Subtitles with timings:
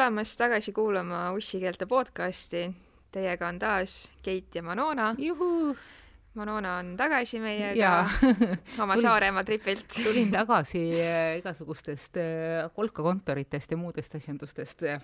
[0.00, 2.62] tulemast tagasi kuulama ussikeelte podcasti.
[3.12, 5.10] Teiega on taas Keit ja Manona.
[6.34, 8.06] Manona on tagasi meiega
[8.82, 9.84] oma Saaremaa tripilt.
[9.92, 15.02] tulin tagasi äh, igasugustest äh, kolkakontoritest ja muudest asjandustest äh,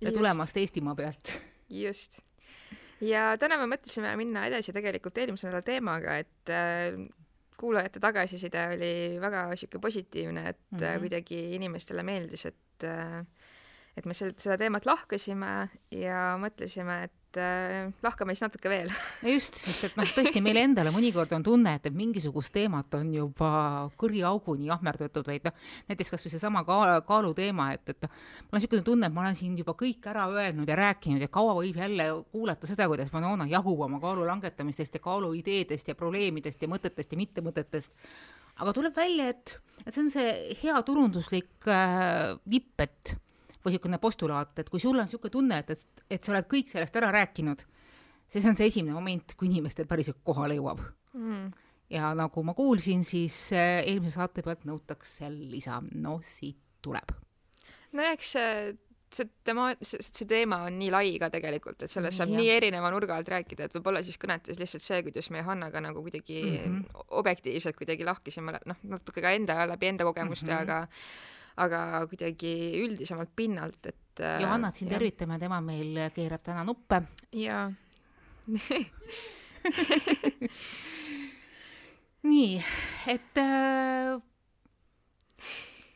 [0.00, 0.18] ja Just.
[0.18, 1.32] tulemast Eestimaa pealt.
[1.70, 2.20] just.
[3.00, 6.54] ja täna me mõtlesime minna edasi tegelikult eelmise nädala teemaga, et
[7.56, 10.78] kuulajate tagasiside oli väga sihuke positiivne, et mm.
[10.78, 11.00] -hmm.
[11.00, 13.24] kuidagi inimestele meeldis, et äh,
[13.94, 15.50] et me seda teemat lahkasime
[15.94, 18.90] ja mõtlesime, et äh, lahkame siis natuke veel
[19.22, 23.12] just, sest et noh, tõesti meil endale mõnikord on tunne, et, et mingisugust teemat on
[23.14, 23.50] juba
[24.00, 25.54] kõriauguni jahmerdatud, vaid noh,
[25.92, 28.14] näiteks kasvõi seesama kaal, kaaluteema, et, et noh,
[28.48, 31.30] mul on niisugune tunne, et ma olen siin juba kõik ära öelnud ja rääkinud ja
[31.30, 36.66] kaua võib jälle kuulata seda, kuidas Manona jahub oma kaalu langetamistest ja kaaluideedest ja probleemidest
[36.66, 37.94] ja mõtetest ja mittemõtetest.
[38.58, 39.54] aga tuleb välja, et,
[39.84, 43.14] et see on see hea turunduslik äh, nipp, et
[43.64, 46.68] või niisugune postulaat, et kui sul on niisugune tunne, et, et, et sa oled kõik
[46.68, 47.64] sellest ära rääkinud,
[48.28, 50.84] siis on see esimene moment, kui inimestel päriselt kohale jõuab.
[51.14, 51.50] mm.
[51.94, 57.14] ja nagu ma kuulsin, siis äh, eelmise saate pealt nõutakse lisa, no siit tuleb.
[57.92, 58.76] no eks see,
[59.14, 62.40] see tema, see, teema on nii lai ka tegelikult, et sellest saab Jah.
[62.42, 66.02] nii erineva nurga alt rääkida, et võib-olla siis kõnetas lihtsalt see, kuidas me Hannaga nagu
[66.04, 66.64] kuidagi mm.
[66.64, 67.06] -hmm.
[67.20, 70.58] objektiivselt kuidagi lahkisime, noh, natuke ka enda, läbi enda kogemuste mm.
[70.58, 70.62] -hmm.
[70.62, 71.32] aga
[71.62, 77.02] aga kuidagi üldisemalt pinnalt, et äh, Johannat siin tervitame, tema meil keerab täna nuppe.
[77.38, 77.72] jaa.
[82.30, 82.62] nii,
[83.14, 84.20] et äh,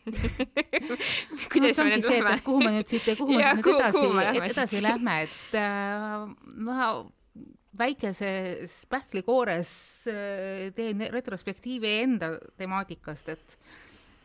[1.52, 3.76] kuidas no, me nüüd lähme et kuhu me nüüd siit, kuhu me Jah, siit nüüd
[3.76, 4.84] edasi, me edasi siit?
[4.86, 6.26] lähme, et äh,
[6.64, 6.88] ma
[7.78, 9.70] väikeses pähklikoores
[10.10, 13.58] äh, teen retrospektiivi enda temaatikast, et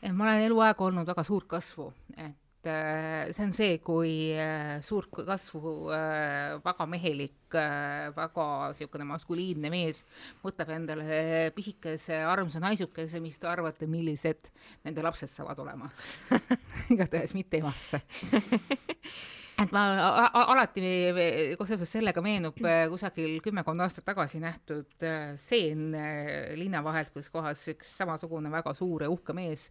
[0.03, 1.87] et ma olen eluaeg olnud väga suurt kasvu,
[2.17, 9.69] et äh, see on see, kui äh, suurt kasvu äh, väga mehelik väga niisugune maskuliinne
[9.69, 9.99] mees
[10.41, 14.49] võtab endale pisikese armsa naisukese, mis te arvate, millised
[14.87, 15.91] nende lapsed saavad olema?
[16.95, 18.01] Igatahes mitte emasse
[19.61, 19.83] et ma
[20.43, 20.83] alati
[21.63, 27.29] seoses sellega meenub äh, kusagil kümmekond aastat tagasi nähtud äh, stseen äh, linna vahelt, kus
[27.33, 29.69] kohas üks samasugune väga suur ja uhke mees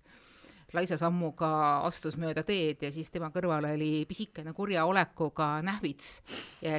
[0.72, 1.50] laisa sammuga
[1.84, 6.22] astus mööda teed ja siis tema kõrval oli pisikene kurja olekuga nähvits,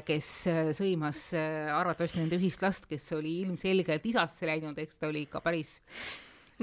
[0.07, 0.29] kes
[0.73, 5.75] sõimas arvatavasti nende ühist last, kes oli ilmselgelt isasse läinud, eks ta oli ikka päris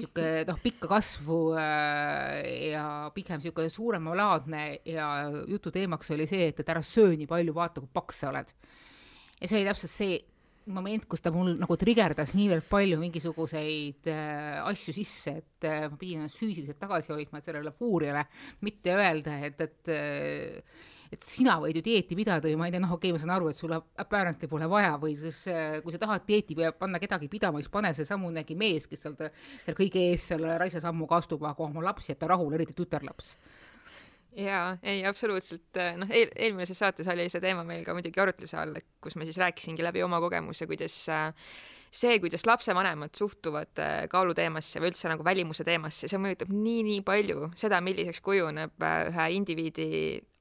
[0.00, 2.84] sihuke noh, pikka kasvu äh, ja
[3.14, 5.08] pigem sihuke suuremalaadne ja
[5.48, 8.52] jutu teemaks oli see, et, et ära söö nii palju, vaata kui paks sa oled.
[9.40, 10.20] ja see oli täpselt see
[10.66, 15.98] moment, kus ta mul nagu trigerdas niivõrd palju mingisuguseid äh, asju sisse, et äh, ma
[16.00, 18.26] pidin ennast füüsiliselt tagasi hoidma sellele fuuriale,
[18.66, 22.82] mitte öelda, et, et äh, et sina võid ju dieeti pidada ja ma ei tea,
[22.82, 25.94] noh, okei okay,, ma saan aru, et sul apparently pole vaja või siis äh, kui
[25.94, 29.16] sa tahad dieeti panna kedagi pidama, siis pane seesamunegi mees, kes seal,
[29.64, 33.34] seal kõige ees selle raisa sammuga astub, aga oma lapsi jäta rahule, eriti tütarlaps.
[34.36, 38.78] Jaa, ei absoluutselt, noh, eel-, eelmises saates oli see teema meil ka muidugi arutluse all,
[39.02, 41.30] kus ma siis rääkisingi läbi oma kogemuse, kuidas äh,
[41.90, 47.50] see, kuidas lapsevanemad suhtuvad äh, kaaluteemasse või üldse nagu välimuse teemasse, see mõjutab nii-nii palju
[47.58, 49.88] seda, milliseks kujuneb äh, ühe indiviidi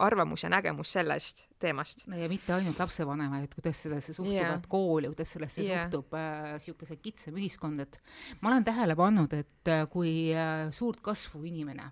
[0.06, 2.06] arvamus ja nägemus sellest teemast.
[2.08, 4.68] no ja mitte ainult lapsevanemaid, kuidas sellesse suhtuvad yeah.
[4.70, 5.88] kool ja kuidas sellesse yeah.
[5.90, 8.00] suhtub niisugune äh, kitsam ühiskond, et
[8.42, 11.90] ma olen tähele pannud, et äh, kui äh, suurt kasvu inimene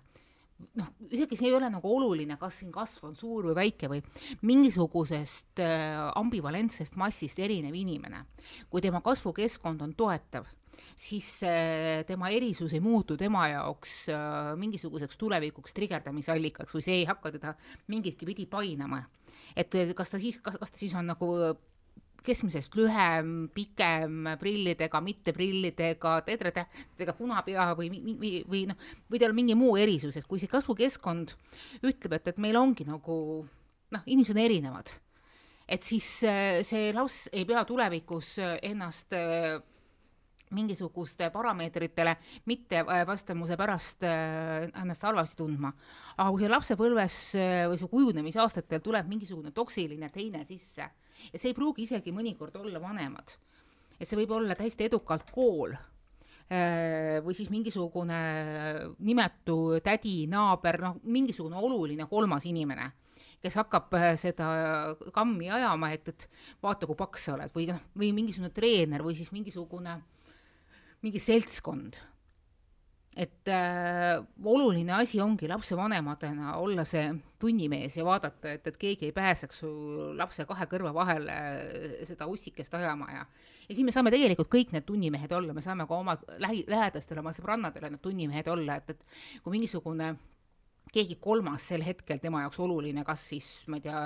[0.78, 4.02] noh, isegi see ei ole nagu oluline, kas siin kasv on suur või väike või
[4.48, 8.24] mingisugusest äh, ambivalentsest massist erinev inimene,
[8.70, 10.48] kui tema kasvukeskkond on toetav,
[10.98, 17.08] siis äh, tema erisus ei muutu tema jaoks äh, mingisuguseks tulevikuks trigerdamisallikaks või see ei
[17.08, 17.54] hakka teda
[17.88, 19.04] mingitki pidi painama.
[19.56, 21.32] et kas ta siis, kas, kas ta siis on nagu
[22.24, 29.56] keskmisest lühem, pikem, prillidega, mitte prillidega, teetratähtedega, punapea või, või, või noh, või tal mingi
[29.58, 31.34] muu erisus, et kui see kasvukeskkond
[31.82, 33.18] ütleb, et, et meil ongi nagu
[33.94, 34.92] noh, inimesed on erinevad,
[35.68, 39.58] et siis äh, see laps ei pea tulevikus äh, ennast äh,
[40.56, 42.14] mingisuguste parameetritele
[42.48, 45.72] mitte äh, vastavuse pärast ennast halvasti tundma.
[46.16, 47.18] aga kui see lapsepõlves
[47.68, 50.88] või su kujunemisaastatel tuleb mingisugune toksiline teine sisse
[51.32, 53.36] ja see ei pruugi isegi mõnikord olla vanemad,
[53.98, 58.22] et see võib olla täiesti edukalt kool äh, või siis mingisugune
[58.98, 62.92] nimetu tädi, naaber, noh, mingisugune oluline kolmas inimene
[63.42, 64.48] kes hakkab äh, seda
[65.14, 66.28] kammi ajama, et, et
[66.62, 70.00] vaata, kui paks sa oled või noh, või mingisugune treener või siis mingisugune
[71.04, 72.00] mingi seltskond.
[73.18, 77.08] Et äh, oluline asi ongi lapsevanematena olla see
[77.42, 79.70] tunnimees ja vaadata, et, et keegi ei pääseks su
[80.18, 81.38] lapse kahe kõrva vahele
[82.06, 83.24] seda ussikest ajama ja
[83.68, 87.20] ja siis me saame tegelikult kõik need tunnimehed olla, me saame ka oma lähi, lähedastele,
[87.20, 90.14] oma sõbrannadele need tunnimehed olla, et, et kui mingisugune
[90.92, 94.02] keegi kolmas sel hetkel tema jaoks oluline, kas siis, ma ei tea,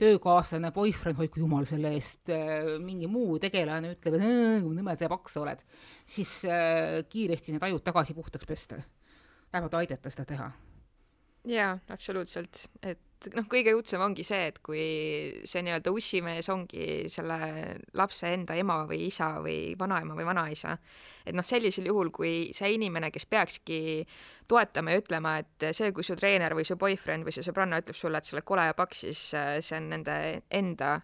[0.00, 5.10] töökaaslane, boyfriend, hoidku jumal selle eest, äh, mingi muu tegelane ütleb, et kui nõme sa
[5.10, 5.64] paks oled,
[6.06, 8.82] siis äh, kiiresti need ajud tagasi puhtaks pesta.
[9.52, 10.50] vähemalt aidata seda teha.
[11.48, 13.00] jaa, absoluutselt, et
[13.34, 14.82] noh, kõige õudsem ongi see, et kui
[15.48, 17.38] see nii-öelda ussimees ongi selle
[17.98, 20.76] lapse enda ema või isa või vanaema või vanaisa,
[21.26, 23.80] et noh, sellisel juhul, kui see inimene, kes peakski
[24.48, 27.98] toetama ja ütlema, et see, kui su treener või su boyfriend või su sõbranna ütleb
[27.98, 30.18] sulle, et sa oled kole ja paks, siis äh, see on nende
[30.54, 30.98] enda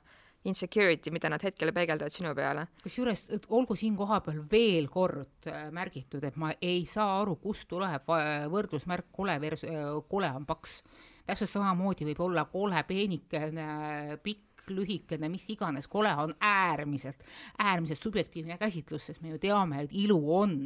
[0.45, 2.67] insecurity, mida nad hetkel peegeldavad sinu peale.
[2.85, 8.07] kusjuures olgu siin kohapeal veel kord äh, märgitud, et ma ei saa aru, kust tuleb
[8.53, 9.67] võrdlusmärk kole vers-,
[10.09, 10.83] kole on paks
[11.27, 17.25] täpselt samamoodi võib olla kole peenikene, pikk, lühikene, mis iganes, kole on äärmiselt,
[17.59, 20.59] äärmiselt subjektiivne käsitlus, sest me ju teame, et ilu on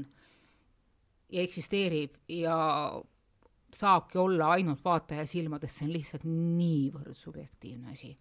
[1.29, 2.59] ja eksisteerib ja
[3.75, 8.15] saabki olla ainult vaataja silmades, see on lihtsalt niivõrd subjektiivne asi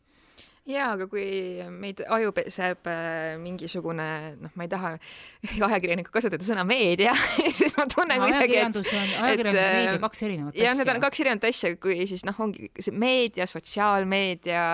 [0.67, 1.25] jaa, aga kui
[1.71, 4.07] meid aju peseb äh, mingisugune,
[4.41, 4.93] noh, ma ei taha
[5.69, 7.13] ajakirjanikku kasutada sõna meedia
[7.59, 10.65] siis ma tunnen no, kuidagi, et ajakirjandus ja meedia, kaks erinevat asja.
[10.65, 14.67] jah, need on kaks erinevat asja, kui siis noh, ongi see meedia, sotsiaalmeedia,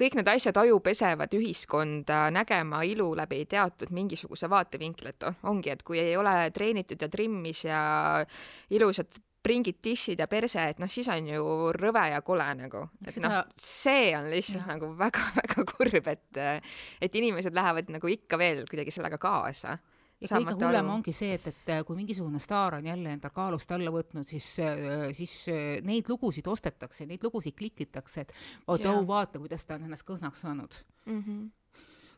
[0.00, 5.86] kõik need asjad aju pesevad ühiskonda nägema ilu läbi teatud mingisuguse vaatevinkli, et ongi, et
[5.86, 7.82] kui ei ole treenitud ja trimmis ja
[8.74, 11.44] ilusad pringid, tissid ja perse, et noh, siis on ju
[11.76, 13.28] rõve ja kole nagu, et Seda...
[13.28, 14.74] noh, see on lihtsalt ja.
[14.74, 16.42] nagu väga-väga kurb, et
[17.00, 19.78] et inimesed lähevad nagu ikka veel kuidagi sellega kaasa.
[20.20, 20.96] ja kõige hullem aru.
[20.98, 24.50] ongi see, et, et kui mingisugune staar on jälle enda kaalust alla võtnud, siis,
[25.16, 25.36] siis
[25.86, 28.36] neid lugusid ostetakse, neid lugusid klikitakse, et
[28.68, 31.24] vot oh vaata, kuidas ta on ennast kõhnaks saanud mm.
[31.24, 31.48] -hmm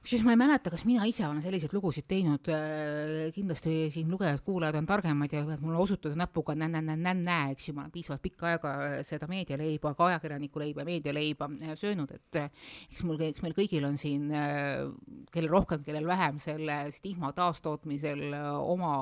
[0.03, 4.81] kusjuures ma ei mäleta, kas mina ise olen selliseid lugusid teinud, äh, kindlasti siin lugejad-kuulajad
[4.81, 8.73] on targemad ja võivad mulle osutada näpuga nä-nä-nä-nä-nä, eks ju, ma olen piisavalt pikka aega
[9.07, 12.51] seda meedialeiba, ka ajakirjaniku leiba, meedialeiba äh, söönud, et äh,
[12.91, 14.27] eks mul, eks meil kõigil on siin,
[15.31, 18.95] kellel rohkem, kellel vähem, selle stigma taastootmisel oma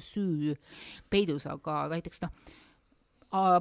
[0.00, 0.56] süü
[1.12, 2.32] peidus, aga näiteks noh,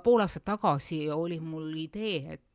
[0.05, 2.43] pool aastat tagasi oli mul idee, et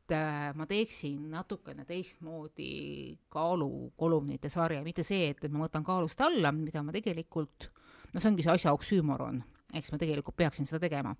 [0.55, 6.83] ma teeksin natukene teistmoodi kaalukolumnite sarja, mitte see, et, et ma võtan kaalust alla, mida
[6.85, 7.69] ma tegelikult,
[8.13, 9.41] no see ongi see asja oksüümoron,
[9.77, 11.13] eks ma tegelikult peaksin seda tegema,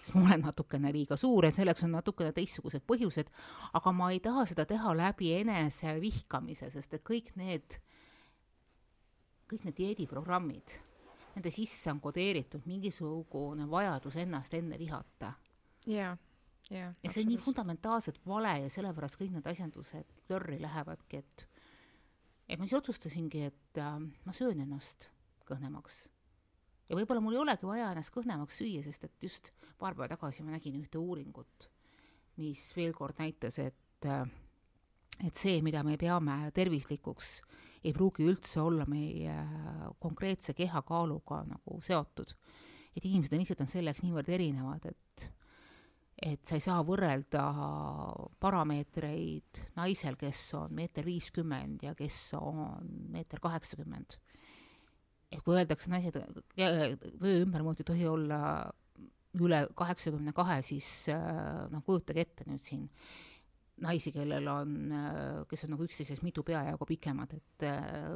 [0.00, 3.32] sest ma olen natukene liiga suur ja selleks on natukene teistsugused põhjused,
[3.78, 7.80] aga ma ei taha seda teha läbi enese vihkamise, sest et kõik need,
[9.50, 10.78] kõik need dieediprogrammid,
[11.34, 15.34] nende sisse on kodeeritud mingisugune vajadus ennast enne vihata.
[15.86, 16.16] jaa
[16.70, 21.46] ja, see on nii fundamentaalselt vale ja sellepärast kõik need asjandused plörri lähevadki, et
[22.48, 25.10] et ma siis otsustasingi, et äh, ma söön ennast
[25.48, 26.06] kõhnemaks.
[26.88, 30.44] ja võib-olla mul ei olegi vaja ennast kõhnemaks süüa, sest et just paar päeva tagasi
[30.44, 31.70] ma nägin ühte uuringut,
[32.40, 34.28] mis veel kord näitas, et äh,
[35.26, 37.40] et see, mida me peame tervislikuks,
[37.82, 39.34] ei pruugi üldse olla meie
[40.02, 42.34] konkreetse kehakaaluga nagu seotud.
[42.96, 45.28] et inimesed on lihtsalt on selleks niivõrd erinevad, et
[46.18, 47.44] et sa ei saa võrrelda
[48.42, 54.18] parameetreid naisel, kes on meeter viiskümmend ja kes on meeter kaheksakümmend.
[55.30, 56.16] et kui öeldakse, naised,
[57.20, 58.40] vöö ümbermõõt ei tohi olla
[59.38, 61.06] üle kaheksakümne kahe, siis
[61.70, 62.88] noh, kujutage ette nüüd siin
[63.84, 64.74] naisi, kellel on,
[65.46, 67.66] kes on nagu üksteisest mitu peajagu pikemad, et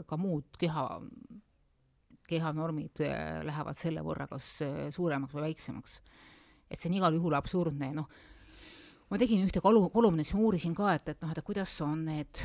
[0.09, 0.87] ka muud keha,
[2.27, 3.05] kehanormid
[3.47, 4.57] lähevad selle võrra kas
[4.97, 6.01] suuremaks või väiksemaks
[6.73, 8.09] et see on igal juhul absurdne ja noh,
[9.13, 12.41] ma tegin ühte kolu-, kolumnit, siis uurisin ka, et, et noh, et kuidas on need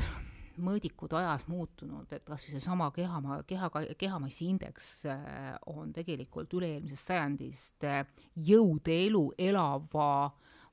[0.63, 3.69] mõõdikud ajas muutunud, et kas või seesama keha, keha,
[3.99, 8.03] kehamassi indeks äh, on tegelikult üle-eelmisest sajandist äh,
[8.49, 10.09] jõude elu elava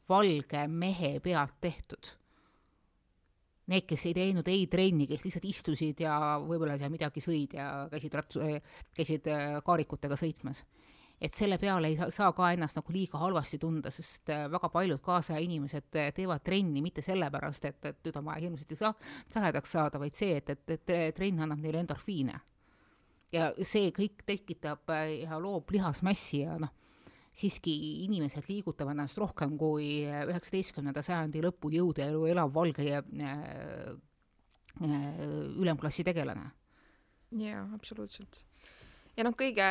[0.08, 2.12] valge mehe pealt tehtud.
[3.72, 7.68] Need, kes ei teinud ei trenni, kes lihtsalt istusid ja võib-olla seal midagi sõid ja
[7.92, 8.42] käisid ratsu,
[8.96, 10.64] käisid äh, kaarikutega sõitmas
[11.24, 15.00] et selle peale ei saa ka ennast nagu liiga halvasti tunda, sest äh, väga paljud
[15.04, 18.94] kaasaja inimesed äh, teevad trenni mitte sellepärast, et, et nüüd on vaja hirmsasti sa-,
[19.32, 22.40] saledaks saada, vaid see, et, et, et trenn annab neile endorfiine.
[23.34, 26.74] ja see kõik tekitab äh, ja loob lihasmassi ja noh,
[27.34, 27.72] siiski
[28.04, 33.88] inimesed liigutavad ennast rohkem kui üheksateistkümnenda sajandi lõpu jõudeelu elav valge ja äh,
[34.84, 36.50] ülemklassi tegelane.
[37.40, 38.44] jaa, absoluutselt.
[39.16, 39.66] ja noh, kõige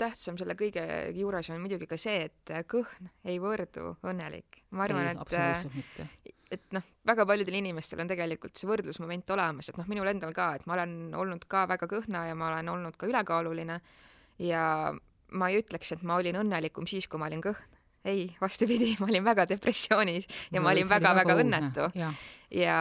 [0.00, 0.82] tähtsam selle kõige
[1.16, 4.62] juures on muidugi ka see, et kõhn ei võrdu õnnelik.
[4.76, 9.86] ma arvan, et et noh, väga paljudel inimestel on tegelikult see võrdlusmoment olemas, et noh,
[9.90, 13.06] minul endal ka, et ma olen olnud ka väga kõhna ja ma olen olnud ka
[13.10, 13.78] ülekaaluline.
[14.42, 14.64] Ja
[15.30, 19.08] ma ei ütleks, et ma olin õnnelikum siis, kui ma olin kõhn ei, vastupidi, ma
[19.10, 21.88] olin väga depressioonis ja no, ma olin väga-väga väga õnnetu.
[21.98, 22.12] ja,
[22.54, 22.76] ja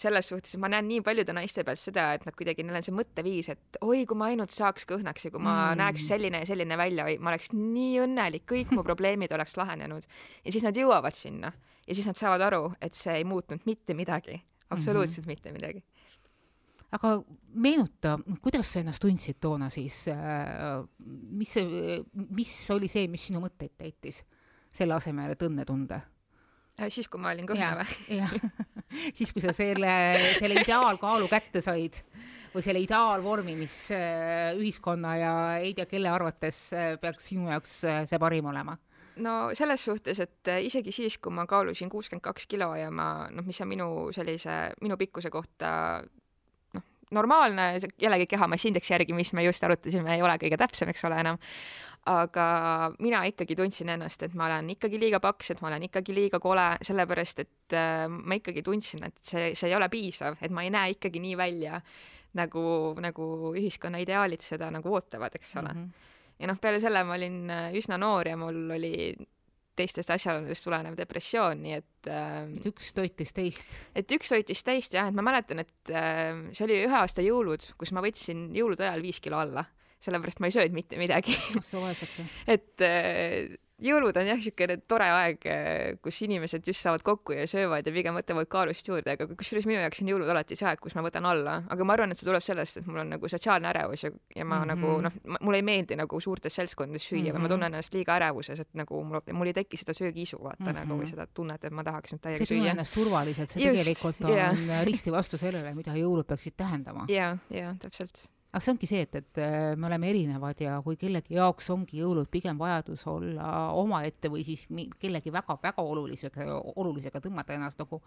[0.00, 2.96] selles suhtes ma näen nii paljude naiste pealt seda, et nad kuidagi, neil on see
[2.96, 5.82] mõtteviis, et oi, kui ma ainult saaks kõhnaks ja kui ma mm.
[5.82, 10.08] näeks selline ja selline välja, ma oleks nii õnnelik, kõik mu probleemid oleks lahenenud.
[10.44, 11.52] ja siis nad jõuavad sinna
[11.86, 15.48] ja siis nad saavad aru, et see ei muutnud mitte midagi, absoluutselt mm -hmm.
[15.48, 15.84] mitte midagi
[16.92, 17.22] aga
[17.52, 21.54] meenuta, kuidas sa ennast tundsid toona siis, äh, mis
[22.36, 24.22] mis oli see, mis sinu mõtteid täitis?
[24.74, 26.00] Selle asemel, et õnne tunda?
[26.78, 27.94] Äh, siis, kui ma olin kõhna või?
[28.20, 28.34] jah,
[29.16, 29.92] siis, kui sa selle,
[30.38, 32.02] selle ideaalkaalu kätte said
[32.54, 35.32] või selle ideaalvormi, mis äh, ühiskonna ja
[35.62, 38.78] ei tea kelle arvates äh, peaks sinu jaoks see parim olema
[39.18, 43.46] no selles suhtes, et isegi siis, kui ma kaalusin kuuskümmend kaks kilo ja ma noh,
[43.46, 45.70] mis on minu sellise, minu pikkuse kohta
[47.10, 51.38] normaalne, jällegi kehamassiindeksi järgi, mis me just arutasime, ei ole kõige täpsem, eks ole enam
[52.08, 52.46] aga
[53.04, 56.40] mina ikkagi tundsin ennast, et ma olen ikkagi liiga paks, et ma olen ikkagi liiga
[56.40, 60.64] kole, sellepärast et äh, ma ikkagi tundsin, et see, see ei ole piisav, et ma
[60.64, 61.80] ei näe ikkagi nii välja,
[62.38, 62.62] nagu,
[63.02, 65.82] nagu ühiskonna ideaalid seda nagu ootavad, eks ole mm.
[65.82, 66.14] -hmm.
[66.38, 68.94] ja noh, peale selle ma olin äh, üsna noor ja mul oli
[69.78, 73.78] teistest asjaoludest tulenev depressioon, nii et äh, et üks toitis teist?
[73.98, 77.70] et üks toitis teist jah, et ma mäletan, et äh, see oli ühe aasta jõulud,
[77.80, 79.66] kus ma võtsin jõulude ajal viis kilo alla.
[79.98, 81.32] Sellepärast ma ei söönud mitte midagi.
[82.54, 83.48] Et äh,
[83.82, 87.94] jõulud on jah, niisugune tore aeg, äh, kus inimesed just saavad kokku ja söövad ja
[87.94, 91.04] pigem võtavad kaalust juurde, aga kusjuures minu jaoks on jõulud alati see aeg, kus ma
[91.06, 94.04] võtan alla, aga ma arvan, et see tuleb sellest, et mul on nagu sotsiaalne ärevus
[94.06, 94.74] ja, ja ma mm -hmm.
[94.74, 97.36] nagu noh, mulle ei meeldi nagu suurtes seltskondades süüa mm -hmm.
[97.36, 100.64] või ma tunnen ennast liiga ärevuses, et nagu mul, mul ei teki seda söögiisu, vaata
[100.64, 100.80] mm -hmm.
[100.80, 102.70] nagu või seda tunnet, et ma tahaks nüüd täiega süüa.
[102.70, 104.84] ennast turvaliselt, see just, tegelikult on yeah.
[104.84, 107.06] risti vastu sellele, mida jõulud peaksid tähendama.
[107.08, 110.96] ja, ja täpselt aga see ongi see, et, et äh, me oleme erinevad ja kui
[111.00, 114.64] kellegi jaoks ongi jõulud pigem vajadus olla omaette või siis
[115.00, 116.46] kellegi väga-väga olulisega,
[116.80, 118.00] olulisega tõmmata ennast nagu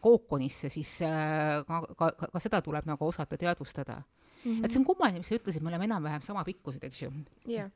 [0.00, 4.42] kookonisse, siis äh, ka, ka, ka seda tuleb nagu osata teadvustada mm.
[4.44, 4.64] -hmm.
[4.64, 7.12] et see on kummaline, mis sa ütlesid, me oleme enam-vähem sama pikkused, eks ju.
[7.48, 7.70] jah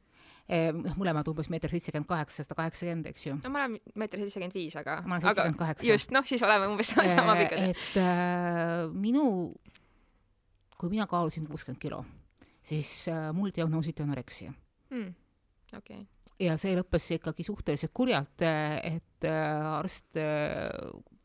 [0.48, 3.38] noh, mõlemad umbes meeter seitsekümmend kaheksa, sada kaheksakümmend, eks ju.
[3.40, 5.00] no ma olen meeter seitsekümmend viis, aga.
[5.06, 5.86] ma olen seitsekümmend kaheksa.
[5.88, 7.70] just, noh, siis oleme umbes sama pikad.
[7.72, 9.54] et äh, minu
[10.78, 12.02] kui mina kaalusin kuuskümmend kilo,
[12.62, 14.52] siis äh, mul diagnoositi anoreksia
[14.90, 15.10] mm..
[15.76, 16.06] okei okay.
[16.46, 20.70] ja see lõppes ikkagi suhteliselt kurjalt, et äh, arst äh,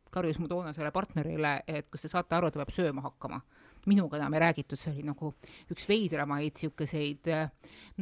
[0.10, 3.42] karjus mu toonasele partnerile, et kas te saate aru, ta peab sööma hakkama.
[3.86, 5.34] minuga enam ei räägitud, see oli nagu
[5.72, 7.30] üks veidramaid niisuguseid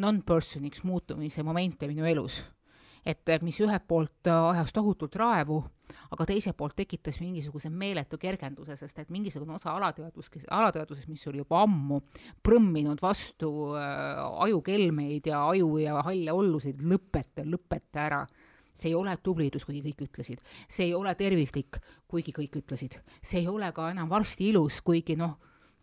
[0.01, 2.41] non-person'iks muutumise momente minu elus
[3.07, 5.61] et mis ühelt poolt ajas tohutult raevu,
[6.13, 11.41] aga teiselt poolt tekitas mingisuguse meeletu kergenduse, sest et mingisugune osa alateadvus, alateadvusest, mis oli
[11.41, 12.01] juba ammu
[12.45, 18.21] prõmminud vastu äh, ajukelmeid ja aju ja halle olluseid, lõpeta, lõpeta ära.
[18.77, 23.41] See ei ole tublidus, kuigi kõik ütlesid, see ei ole tervislik, kuigi kõik ütlesid, see
[23.41, 25.33] ei ole ka enam varsti ilus, kuigi noh,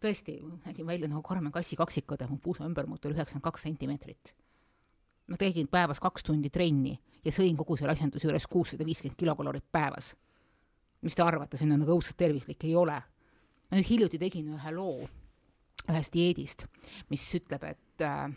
[0.04, 4.34] tõesti, nägin välja nagu Karmen Kassi kaksikõde, mu puusa ümbermõõt oli üheksakümmend kaks sentimeetrit.
[5.26, 9.66] ma tegin päevas kaks tundi trenni ja sõin kogu selle asjanduse juures kuussada viiskümmend kilokalorit
[9.72, 10.14] päevas.
[11.02, 12.96] mis te arvate, see on nagu õudselt tervislik, ei ole.
[13.70, 15.08] ma nüüd hiljuti tegin ühe loo
[15.88, 16.66] ühest dieedist,
[17.10, 18.30] mis ütleb, et äh,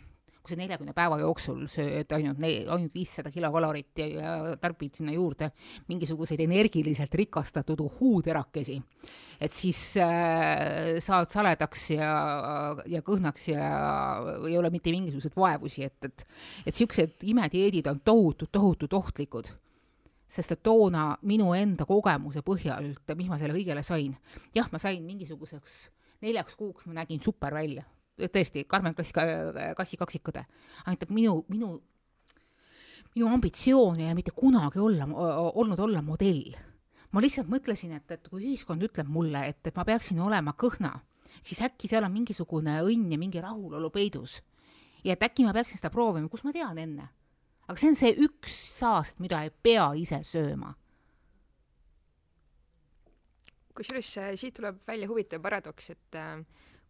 [0.48, 5.50] kui sa neljakümne päeva jooksul sööd ainult, ainult viissada kilokalorit ja, ja tarbid sinna juurde
[5.90, 8.78] mingisuguseid energiliselt rikastatud uhhuuterakesi,
[9.44, 12.12] et siis äh, saad saledaks ja,
[12.88, 13.68] ja kõhnaks ja
[14.48, 16.24] ei ole mitte mingisuguseid vaevusi, et, et
[16.64, 19.52] et niisugused imedieedid on tohutult, tohutult ohtlikud.
[20.28, 24.16] Sest et toona minu enda kogemuse põhjal, mis ma selle kõigele sain,
[24.54, 25.78] jah, ma sain mingisuguseks
[26.24, 27.84] neljaks kuuks, ma nägin super välja
[28.18, 29.14] tõesti, Karmen Klassi,
[29.76, 30.44] Kassi kaksikõde,
[30.90, 31.76] aitab minu, minu,
[33.14, 35.06] minu ambitsioon ei mitte kunagi olla,
[35.54, 36.56] olnud olla modell.
[37.12, 40.92] ma lihtsalt mõtlesin, et, et kui ühiskond ütleb mulle, et, et ma peaksin olema kõhna,
[41.40, 44.42] siis äkki seal on mingisugune õnn ja mingi rahulolu peidus.
[45.04, 47.08] ja et äkki ma peaksin seda proovima, kus ma tean enne.
[47.68, 50.74] aga see on see üks saast, mida ei pea ise sööma
[53.78, 56.40] kusjuures siit tuleb välja huvitav paradoks, et äh,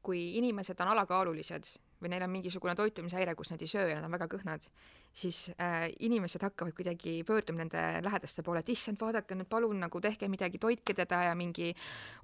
[0.09, 1.67] kui inimesed on alakaalulised
[2.01, 4.65] või neil on mingisugune toitumishäire, kus nad ei söö ja nad on väga kõhnad,
[5.13, 10.01] siis äh, inimesed hakkavad kuidagi pöörduma nende lähedaste poole, et issand, vaadake nüüd palun nagu
[10.01, 11.73] tehke midagi, toitke teda ja mingi,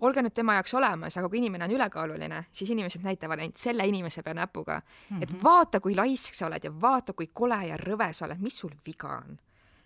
[0.07, 3.89] olge nüüd tema jaoks olemas, aga kui inimene on ülekaaluline, siis inimesed näitavad ainult selle
[3.91, 5.23] inimese peale näpuga mm, -hmm.
[5.23, 5.43] et mhm.
[5.45, 8.73] vaata, kui laisk sa oled ja vaata, kui kole ja rõve sa oled, mis sul
[8.87, 9.37] viga on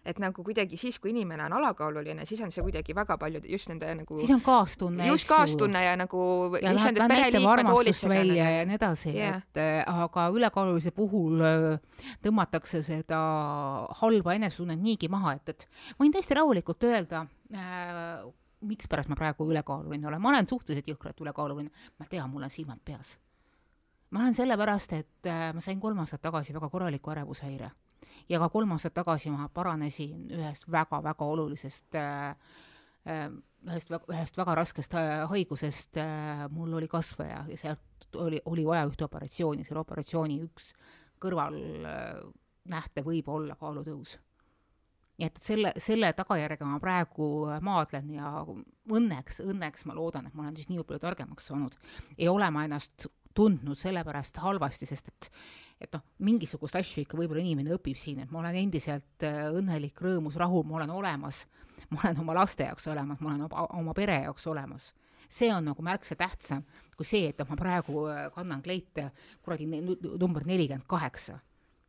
[0.08, 3.68] et nagu kuidagi siis, kui inimene on alakaaluline, siis on see kuidagi väga palju just
[3.72, 5.06] nende nagu siis on kaastunne.
[5.10, 6.20] just kaastunne ja nagu
[6.62, 8.14] ja et pereliikmed hoolitsevad.
[8.16, 13.20] välja ja nii edasi yeah., et äh, aga ülekaalulise puhul äh, tõmmatakse seda
[14.00, 17.24] halba enesetunnet niigi maha, et, et ma võin täiesti rahulikult öelda
[17.54, 18.22] äh,,
[18.68, 22.80] mikspärast ma praegu ülekaaluline olen, ma olen suhteliselt jõhkralt ülekaaluline, ma tean, mul on silmad
[22.84, 23.18] peas.
[24.10, 27.70] ma olen sellepärast, et ma sain kolm aastat tagasi väga korraliku ärevushäire
[28.28, 32.30] ja ka kolm aastat tagasi ma paranesin ühest väga-väga olulisest äh,
[33.08, 33.26] äh,
[33.66, 36.00] ühest, ühest väga raskest äh, haigusest,
[36.54, 40.72] mul oli kasvaja ja sealt oli, oli vaja ühte operatsiooni, selle operatsiooni üks
[41.20, 44.16] kõrvalnähte võib olla kaalutõus.
[45.18, 50.46] nii et, selle, selle tagajärjega ma praegu maadlen ja õnneks, õnneks ma loodan, et ma
[50.46, 51.74] olen siis nii palju targemaks saanud,
[52.16, 53.08] ei ole ma ennast
[53.38, 55.30] tundnud sellepärast halvasti, sest et
[55.80, 60.00] et noh, mingisugust asju ikka võib-olla inimene õpib siin, et ma olen endiselt äh, õnnelik,
[60.02, 61.44] rõõmus, rahul, ma olen olemas,
[61.94, 64.92] ma olen oma laste jaoks olemas, ma olen oma, oma pere jaoks olemas.
[65.28, 66.62] see on nagu märksa tähtsam
[66.96, 69.10] kui see, et ma praegu äh, kannan kleite
[69.44, 69.66] kuradi
[70.18, 71.38] number nelikümmend kaheksa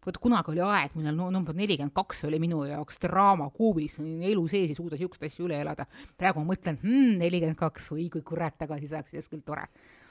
[0.06, 4.72] vot kunagi oli aeg, millal no, number nelikümmend kaks oli minu jaoks draamakuubis, elu sees
[4.72, 5.86] ei suuda niisuguseid asju üle elada.
[6.18, 9.68] praegu ma mõtlen, hmm, nelikümmend kaks, oi kui kurat tagasi saaks, siis küll tore.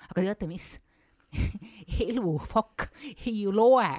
[0.09, 0.77] aga teate mis?
[2.09, 2.89] elu, fuck,
[3.27, 3.91] ei loe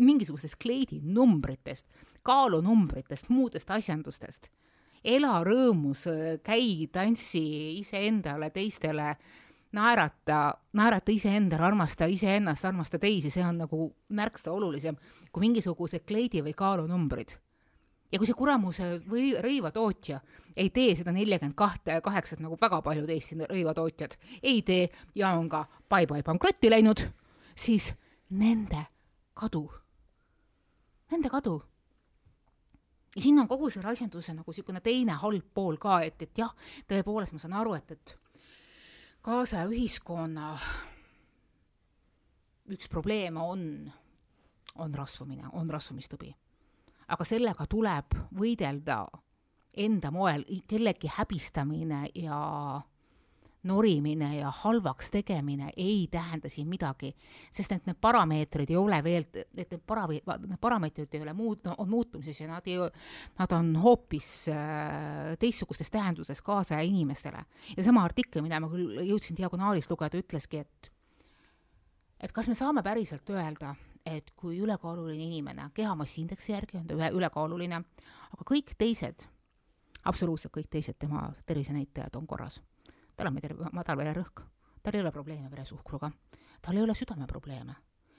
[0.00, 1.86] mingisugustest kleidinumbritest,
[2.26, 4.50] kaalunumbritest, muudest asjandustest.
[5.04, 6.06] ela rõõmus,
[6.42, 7.44] käi, tantsi
[7.78, 9.10] iseendale, teistele,
[9.76, 14.96] naerata, naerata iseendale, armasta iseennast, armasta teisi, see on nagu märksa olulisem
[15.30, 17.36] kui mingisugused kleidi või kaalunumbrid
[18.14, 20.20] ja kui see kuramuse või rõivatootja
[20.54, 24.84] ei tee seda neljakümmend kahte, kaheksat nagu väga paljud Eesti rõivatootjad ei tee
[25.18, 27.02] ja on ka bye-bye pankrotti läinud,
[27.58, 27.90] siis
[28.38, 28.84] nende
[29.34, 29.64] kadu,
[31.10, 31.56] nende kadu.
[33.16, 36.54] ja siin on kogu selle asjanduse nagu niisugune teine halb pool ka, et, et jah,
[36.86, 38.14] tõepoolest ma saan aru, et, et
[39.26, 40.54] kaasaja ühiskonna
[42.70, 43.68] üks probleeme on,
[44.78, 46.30] on rasvumine, on rasvumistõbi
[47.08, 49.04] aga sellega tuleb võidelda
[49.76, 52.38] enda moel, kellegi häbistamine ja
[53.64, 57.14] norimine ja halvaks tegemine ei tähenda siin midagi,
[57.52, 59.24] sest et need parameetrid ei ole veel,
[59.56, 62.76] et need para-, need parameetrid ei ole muut-, on muutumises ja nad ei,
[63.38, 67.44] nad on hoopis äh, teistsugustes tähenduses kaasaja inimestele.
[67.76, 70.92] ja sama artikkel, mida ma küll jõudsin diagonaalis lugeda, ütleski, et
[72.20, 73.74] et kas me saame päriselt öelda,
[74.06, 77.80] et kui ülekaaluline inimene, kehamassiindeksi järgi on ta ühe ülekaaluline,
[78.36, 79.26] aga kõik teised,
[80.04, 82.60] absoluutselt kõik teised tema tervisenäitajad on korras.
[83.16, 84.42] tal on terve, madal vererõhk,
[84.82, 86.10] tal ei ole probleeme veresuhkruga,
[86.62, 87.74] tal ei ole südameprobleeme,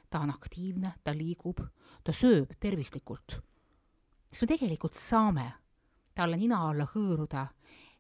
[0.10, 1.60] ta on aktiivne, ta liigub,
[2.04, 3.42] ta sööb tervislikult.
[4.32, 5.54] siis me tegelikult saame
[6.16, 7.48] talle nina alla hõõruda,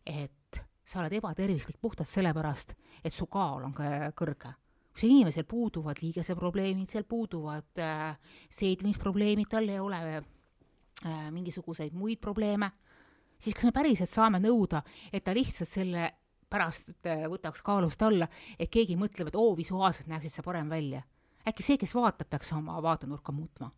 [0.05, 3.73] et sa oled ebatervislik puhtalt sellepärast, et su kaal on
[4.15, 4.53] kõrge
[4.95, 8.15] kui inimesel puuduvad liigeseprobleemid, seal puuduvad äh,
[8.53, 12.71] seedimisprobleemid, tal ei ole äh, mingisuguseid muid probleeme,
[13.39, 14.81] siis kas me päriselt saame nõuda,
[15.11, 16.07] et ta lihtsalt selle
[16.49, 18.29] pärast äh, võtaks kaalust alla,
[18.59, 21.03] et keegi mõtleb, et oo, visuaalselt näeksid sa parem välja.
[21.45, 23.71] äkki see, kes vaatab, peaks oma vaatenurka muutma?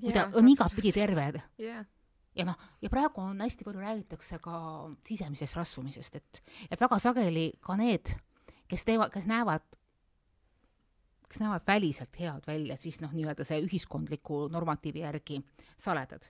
[0.00, 1.84] kui ta on igatpidi terve yeah
[2.34, 4.54] ja noh, ja praegu on hästi palju räägitakse ka
[5.04, 8.12] sisemisest rasvumisest, et, et väga sageli ka need,
[8.70, 9.79] kes teevad, kes näevad
[11.30, 15.40] kes näevad väliselt head välja, siis noh, nii-öelda see ühiskondliku normatiivi järgi
[15.78, 16.26] saledad.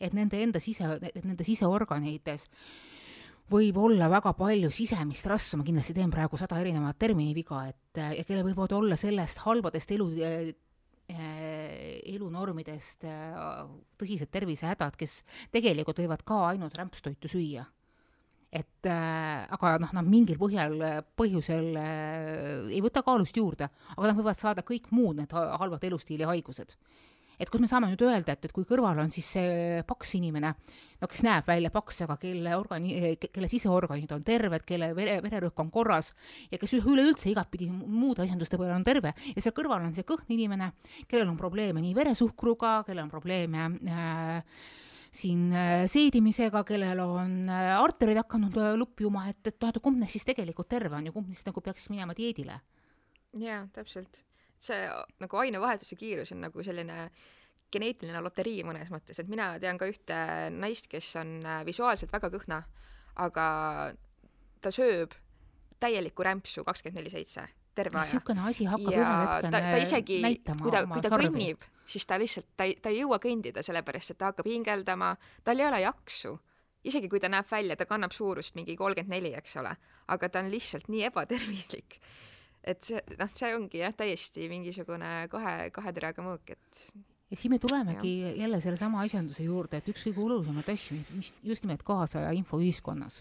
[0.00, 2.46] et nende enda sise, et nende siseorganites
[3.50, 8.24] võib olla väga palju sisemist rasva, ma kindlasti teen praegu sada erinevat terminiviga, et ja
[8.24, 10.54] kellel võivad olla sellest halbadest elu äh,
[12.14, 13.66] elunormidest äh,
[13.98, 15.20] tõsised tervisehädad, kes
[15.52, 17.66] tegelikult võivad ka ainult rämpstoitu süüa
[18.50, 20.74] et äh, aga noh, nad mingil põhjal,
[21.18, 26.26] põhjusel äh, ei võta kaalust juurde, aga nad võivad saada kõik muud need halvad elustiili
[26.26, 26.74] haigused.
[27.40, 30.50] et kus me saame nüüd öelda, et, et kui kõrval on siis see paks inimene,
[31.00, 35.62] no kes näeb välja paks, aga kelle organi, kelle siseorganid on terved, kelle vere, vererõhk
[35.62, 36.10] on korras
[36.50, 40.36] ja kes üleüldse igatpidi muude asjanduste peale on terve ja seal kõrval on see kõhn
[40.36, 40.72] inimene,
[41.08, 44.60] kellel on probleeme nii veresuhkruga, kellel on probleeme äh,
[45.10, 49.98] siin äh, seedimisega, kellel on äh, arterid hakanud äh, lupjuma, et, et noh, et kumb
[49.98, 52.60] neist siis tegelikult terve on ja kumb neist nagu peaks minema dieedile?
[53.38, 54.24] jaa, täpselt.
[54.60, 54.80] see
[55.22, 57.08] nagu ainevahetuse kiirus on nagu selline
[57.70, 60.16] geneetiline loterii mõnes mõttes, et mina tean ka ühte
[60.50, 62.58] naist, kes on visuaalselt väga kõhna,
[63.22, 63.46] aga
[64.60, 65.14] ta sööb
[65.80, 68.08] täielikku rämpsu kakskümmend neli seitse terve aja.
[68.10, 71.66] niisugune asi hakkab ja ühel hetkel ta, ta isegi, näitama kui ta, kui ta kõnnib,
[71.90, 75.60] siis ta lihtsalt, ta ei, ta ei jõua kõndida, sellepärast et ta hakkab hingeldama, tal
[75.60, 76.38] ei ole jaksu.
[76.84, 79.74] isegi kui ta näeb välja, ta kannab suurust mingi kolmkümmend neli, eks ole,
[80.08, 82.00] aga ta on lihtsalt nii ebatervislik.
[82.64, 86.82] et see, noh, see ongi jah, täiesti mingisugune kahe, kahe teraga mõõk, et
[87.30, 88.34] ja siis me tulemegi ja.
[88.44, 93.20] jälle sellesama asjanduse juurde, et üks kõige olulisemaid asju, mis just nimelt kaasaja infoühiskonnas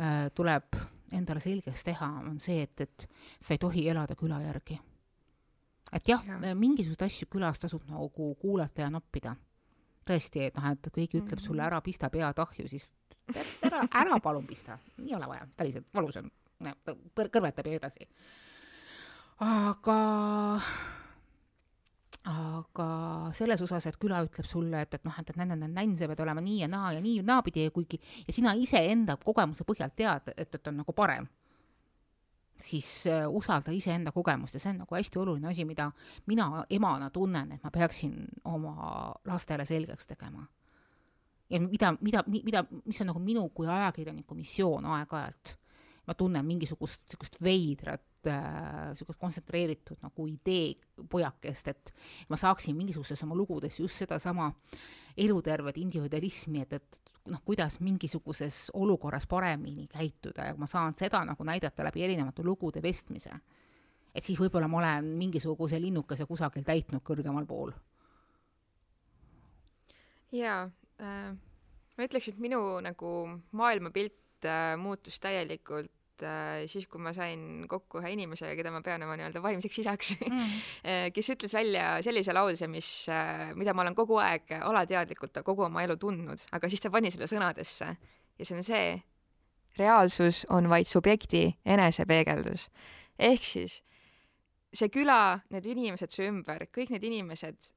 [0.00, 0.78] äh, tuleb
[1.12, 3.08] endale selgeks teha, on see, et, et
[3.40, 4.78] sa ei tohi elada küla järgi.
[5.92, 9.36] Et jah ja., mingisuguseid asju külas tasub nagu kuulata ja noppida.
[10.08, 12.94] tõesti, et noh, et keegi ütleb sulle ära, pista pea tahju, siis
[13.68, 16.30] ära, ära palun pista, ei ole vaja, päriselt valus on,
[17.18, 18.08] kõrvetab ja edasi.
[19.44, 19.98] aga
[22.28, 22.86] aga
[23.36, 26.42] selles osas, et küla ütleb sulle, et, et noh, et, et nänn-nänn-nänn, see peab olema
[26.44, 30.32] nii ja naa ja nii ja naapidi ja kuigi ja sina iseenda kogemuse põhjal tead,
[30.34, 31.28] et, et on nagu parem,
[32.64, 35.90] siis äh, usalda iseenda kogemust ja see on nagu hästi oluline asi, mida
[36.26, 40.46] mina emana tunnen, et ma peaksin oma lastele selgeks tegema.
[41.50, 45.56] ja mida, mida, mida, mis on nagu minu kui ajakirjaniku missioon aeg-ajalt.
[46.08, 50.74] ma tunnen mingisugust niisugust veidrat äh, niisugust kontsentreeritud nagu idee
[51.10, 51.94] pojakest, et
[52.28, 54.52] ma saaksin mingisugustes oma lugudes just sedasama
[55.18, 61.22] elutervet individualismi, et, et noh, kuidas mingisuguses olukorras paremini käituda ja kui ma saan seda
[61.24, 63.34] nagu näidata läbi erinevate lugude vestmise,
[64.14, 67.72] et siis võib-olla ma olen mingisuguse linnukese kusagil täitnud kõrgemal pool.
[70.32, 70.64] jaa
[71.00, 71.36] äh,,
[71.96, 73.12] ma ütleks, et minu nagu
[73.52, 75.92] maailmapilt äh, muutus täielikult
[76.26, 80.14] äh, siis, kui ma sain kokku ühe inimesega, keda ma pean oma nii-öelda vaimseks isaks
[80.28, 80.54] Mm.
[80.84, 85.64] äh, kes ütles välja sellise lause, mis äh,, mida ma olen kogu aeg alateadlikult kogu
[85.66, 87.88] oma elu tundnud, aga siis ta pani selle sõnadesse
[88.38, 88.98] ja see on see,
[89.78, 92.68] reaalsus on vaid subjekti enesepeegeldus.
[93.18, 93.80] ehk siis
[94.74, 97.72] see küla, need inimesed su ümber, kõik need inimesed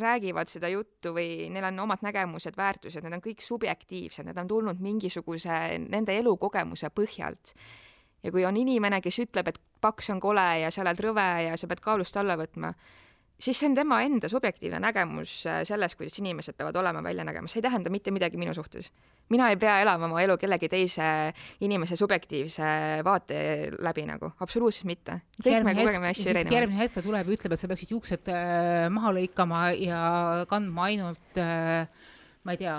[0.00, 4.50] räägivad seda juttu või neil on omad nägemused, väärtused, need on kõik subjektiivsed, need on
[4.50, 7.54] tulnud mingisuguse nende elukogemuse põhjalt.
[8.22, 11.56] ja kui on inimene, kes ütleb, et paks on kole ja sa oled rõve ja
[11.56, 12.72] sa pead kaalust alla võtma,
[13.38, 17.50] siis see on tema enda subjektiivne nägemus äh, sellest, kuidas inimesed peavad olema, välja nägema,
[17.50, 18.92] see ei tähenda mitte midagi minu suhtes.
[19.28, 21.06] mina ei pea elama oma elu kellegi teise
[21.60, 22.68] inimese subjektiivse
[23.04, 23.38] vaate
[23.78, 25.20] läbi nagu, absoluutselt mitte.
[26.54, 30.02] järgmine hetk ta tuleb ja ütleb, et sa peaksid juuksed äh, maha lõikama ja
[30.48, 31.88] kandma ainult äh,
[32.46, 32.76] ma ei tea,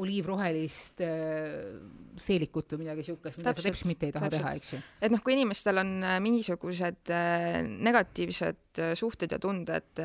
[0.00, 1.02] oliivrohelist
[2.24, 4.46] seelikut või midagi siukest, mida sa teps mitte ei taha täpselt.
[4.46, 4.80] teha, eks ju.
[5.06, 10.02] et noh, kui inimestel on äh, mingisugused äh, negatiivsed äh, suhted ja tunded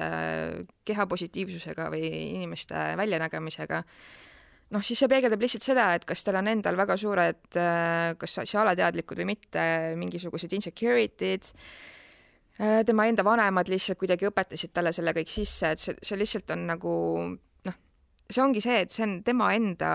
[0.85, 3.81] keha positiivsusega või inimeste väljanägemisega,
[4.75, 7.59] noh, siis see peegeldab lihtsalt seda, et kas tal on endal väga suured,
[8.19, 9.65] kas siis alateadlikud või mitte,
[9.99, 11.51] mingisugused insecurity'd,
[12.87, 16.69] tema enda vanemad lihtsalt kuidagi õpetasid talle selle kõik sisse, et see, see lihtsalt on
[16.69, 16.93] nagu
[18.29, 19.89] see ongi see, et see on tema enda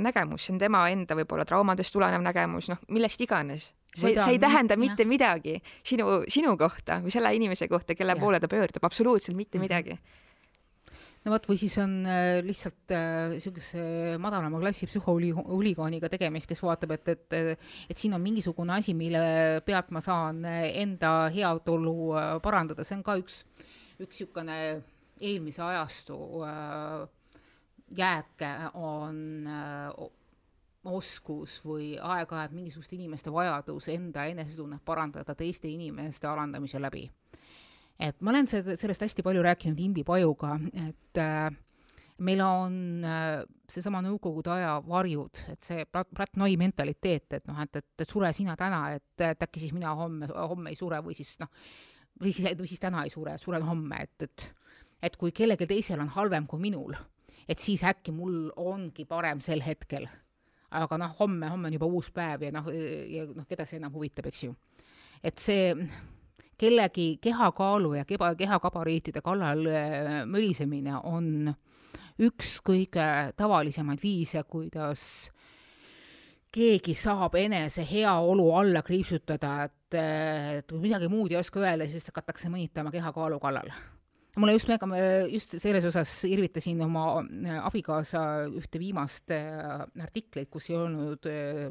[0.00, 3.72] nägemus, see on tema enda võib-olla traumadest tulenev nägemus, noh, millest iganes.
[3.94, 8.20] see, see ei tähenda mitte midagi sinu, sinu kohta või selle inimese kohta, kelle Jah.
[8.20, 9.62] poole ta pöördub, absoluutselt mitte Mhm.
[9.62, 9.98] midagi.
[11.24, 12.92] no vot, või siis on äh, lihtsalt
[13.32, 18.92] niisuguse äh, madalama klassi psühhoülikooniga tegemist, kes vaatab, et, et, et siin on mingisugune asi,
[18.94, 23.44] mille pealt ma saan äh, enda heaolu äh, parandada, see on ka üks,
[24.00, 24.58] üks niisugune
[25.20, 27.06] eelmise ajastu äh,
[27.90, 30.06] jääke on äh,
[30.84, 37.06] oskus või aeg-ajalt mingisuguste inimeste vajadus enda enesetunnet parandada teiste inimeste alandamise läbi.
[38.00, 40.56] Et ma olen sellest hästi palju rääkinud Imbi Pajuga,
[40.88, 41.46] et äh,
[42.18, 47.60] meil on äh, seesama nõukogude aja varjud, et see Brat, Brat Noi mentaliteet, et noh,
[47.62, 50.98] et, et, et sure sina täna, et, et äkki siis mina homme, homme ei sure
[51.06, 51.52] või siis noh,
[52.20, 54.50] või siis, või siis täna ei sure, suren homme, et, et
[55.04, 56.94] et kui kellelgi teisel on halvem kui minul,
[57.48, 60.08] et siis äkki mul ongi parem sel hetkel.
[60.74, 63.92] aga noh, homme, homme on juba uus päev ja noh, ja noh, keda see enam
[63.94, 64.54] huvitab, eks ju.
[65.22, 65.70] et see
[66.58, 71.54] kellegi kehakaalu ja keba, kehakabariitide kallal äh, mölisemine on
[72.22, 75.30] üks kõige tavalisemaid viise, kuidas
[76.54, 79.96] keegi saab enese heaolu alla kriipsutada, et,
[80.60, 83.72] et kui midagi muud ei oska öelda, siis hakatakse mõnitama kehakaalu kallal.
[84.36, 84.88] Mulle just mega,
[85.30, 91.68] just selles osas irvitasin oma äh, abikaasa ühte viimast äh, artiklit, kus ei olnud äh,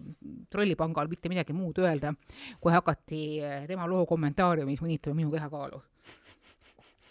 [0.52, 2.14] trollipangal mitte midagi muud öelda,
[2.62, 3.24] kui hakati
[3.70, 5.82] tema loo kommentaariumis mõnitama minu kehakaalu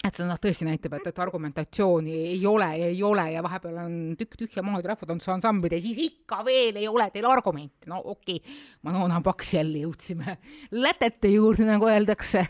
[0.03, 3.77] et see noh, tõesti näitab, et, et argumentatsiooni ei ole ja ei ole ja vahepeal
[3.85, 7.87] on tükk tühja maad rahvatantsuansamblid ja siis ikka veel ei ole teil argumente.
[7.87, 10.37] no okei okay., Manona Paks jälle jõudsime
[10.75, 12.43] lätete juurde, nagu öeldakse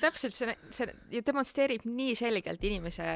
[0.00, 3.06] täpselt, see, see ju demonstreerib nii selgelt inimese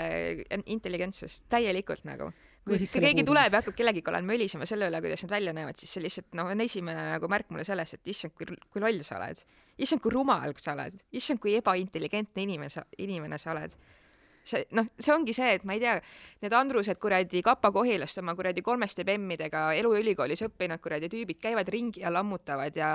[0.74, 2.32] intelligentsust täielikult nagu.
[2.62, 5.96] kui keegi tuleb ja hakkab kellegi kallal mölisema selle üle, kuidas nad välja näevad, siis
[5.96, 9.18] see lihtsalt noh, on esimene nagu märk mulle sellest, et issand, kui, kui loll sa
[9.18, 9.42] oled.
[9.82, 11.00] issand, kui rumal sa oled.
[11.10, 13.74] issand, kui ebaintelligentne inimene, inimene sa oled
[14.44, 15.96] see noh, see ongi see, et ma ei tea,
[16.42, 22.02] need Andrused kuradi Kapa Kohilast oma kuradi kolmeste bemmidega eluülikoolis õppinud kuradi tüübid käivad ringi
[22.02, 22.94] ja lammutavad ja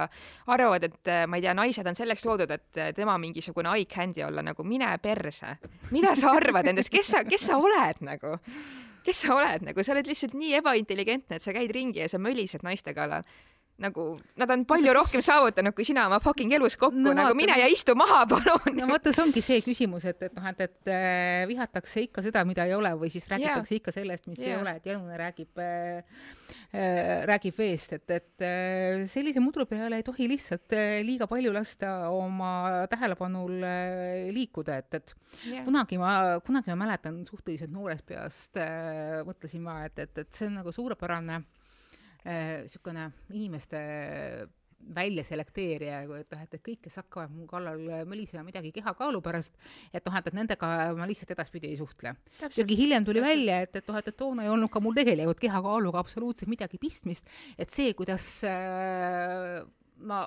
[0.53, 4.43] arvavad, et ma ei tea, naised on selleks loodud, et tema mingisugune eye candy olla,
[4.45, 5.57] nagu mine perse.
[5.91, 8.38] mida sa arvad endast, kes sa, kes sa oled nagu?
[9.07, 12.19] kes sa oled nagu, sa oled lihtsalt nii ebaintelligentne, et sa käid ringi ja sa
[12.19, 13.23] mölised naiste kallal
[13.81, 14.05] nagu
[14.39, 17.67] nad on palju rohkem saavutanud kui sina oma fucking elus kokku no,, nagu mine ja
[17.69, 18.73] istu maha, palun.
[18.77, 22.41] no vaata, see ongi see küsimus, et, et noh, et, et äh, vihatakse ikka seda,
[22.47, 23.81] mida ei ole või siis räägitakse yeah.
[23.81, 24.55] ikka sellest, mis yeah.
[24.55, 26.23] ei ole, et Janune räägib äh,
[26.73, 31.53] äh, räägib veest, et, et äh, sellise mudru peale ei tohi lihtsalt äh, liiga palju
[31.53, 35.61] lasta oma tähelepanul äh, liikuda, et, et yeah.
[35.67, 40.49] kunagi ma, kunagi ma mäletan suhteliselt noorest peast äh, mõtlesin ma, et, et, et see
[40.49, 41.43] on nagu suurepärane
[42.25, 43.82] niisugune äh, inimeste
[44.95, 49.58] välja selekteerija, et noh, et, et kõik, kes hakkavad mu kallal mölisema midagi kehakaalu pärast,
[49.91, 52.13] et noh, et, et nendega ma lihtsalt edaspidi ei suhtle.
[52.45, 53.34] kuigi hiljem tuli täpselt.
[53.34, 56.80] välja, et, et noh, et, et toona ei olnud ka mul tegelikult kehakaaluga absoluutselt midagi
[56.80, 57.27] pistmist,
[57.58, 59.65] et see, kuidas äh,
[59.99, 60.23] ma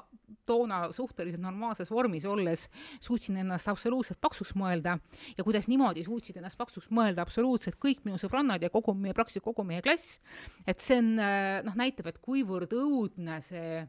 [0.46, 2.66] toona suhteliselt normaalses vormis olles
[3.00, 4.96] suutsin ennast absoluutselt paksuks mõelda
[5.36, 9.46] ja kuidas niimoodi suutsid ennast paksuks mõelda absoluutselt kõik minu sõbrannad ja kogu meie, praktiliselt
[9.46, 10.18] kogu meie klass,
[10.66, 13.80] et see on noh, näitab, et kuivõrd õudne see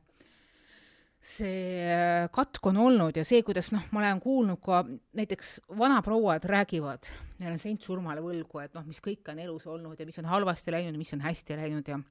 [1.22, 4.82] see katk on olnud ja see, kuidas noh, ma olen kuulnud ka
[5.18, 10.02] näiteks vanaprouad räägivad, neil on sent surmale võlgu, et noh, mis kõik on elus olnud
[10.02, 12.02] ja mis on halvasti läinud ja mis on hästi läinud ja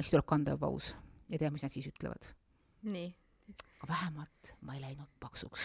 [0.00, 0.94] siis tuleb kandev paus
[1.28, 2.32] ja tead, mis nad siis ütlevad
[2.82, 3.14] nii.
[3.80, 5.64] aga vähemalt ma ei läinud paksuks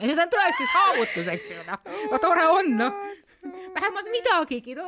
[0.00, 1.78] ja see on tõesti saavutus, eks ju, noh.
[2.10, 2.92] no tore on, noh.
[3.74, 4.84] vähemalt midagigi, no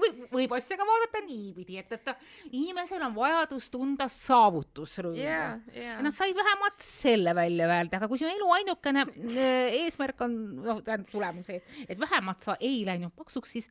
[0.00, 2.08] võib, võib asja ka vaadata niipidi, et, et
[2.48, 5.58] inimesel on vajadus tunda saavutusrõõmu yeah,.
[5.74, 6.00] Yeah.
[6.04, 10.32] nad said vähemalt selle välja öelda, aga kui sinu elu ainukene äh, eesmärk on,
[10.64, 13.66] noh, tähendab tulemus, et vähemalt sa ei läinud paksuks, siis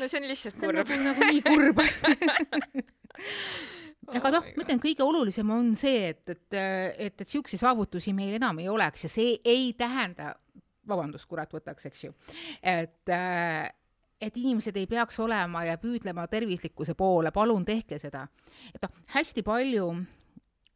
[0.00, 0.84] no see on lihtsalt kurb.
[0.84, 1.76] see on nagu, nagu nii kurb
[4.08, 8.36] aga noh, ma ütlen, kõige olulisem on see, et, et, et, et siukseid saavutusi meil
[8.38, 10.34] enam ei oleks ja see ei tähenda,
[10.88, 12.14] vabandust, kurat võtaks, eks ju,
[12.60, 13.14] et
[14.24, 18.26] et inimesed ei peaks olema ja püüdlema tervislikkuse poole, palun tehke seda.
[18.72, 19.88] et noh, hästi palju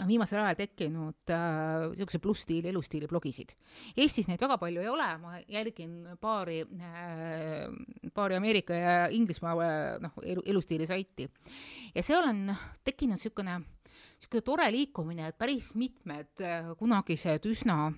[0.06, 3.54] viimasel ajal tekkinud niisuguse äh, plussstiili elustiili blogisid.
[3.96, 7.66] Eestis neid väga palju ei ole, ma jälgin paari äh,,
[8.14, 11.28] paari Ameerika ja Inglismaa äh, noh, elu, elustiili saiti.
[11.94, 17.88] ja seal on tekkinud niisugune, niisugune tore liikumine, et päris mitmed äh, kunagised üsna